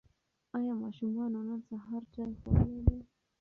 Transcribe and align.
ایا 0.57 0.73
ماشومانو 0.83 1.39
نن 1.47 1.59
سهار 1.69 2.03
چای 2.13 2.31
خوړلی 2.39 2.79
دی؟ 2.87 2.97